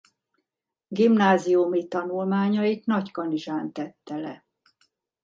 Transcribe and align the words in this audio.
Gimnáziumi 0.87 1.87
tanulmányait 1.87 2.85
Nagykanizsán 2.85 3.71
tette 3.73 4.15
le. 4.15 4.45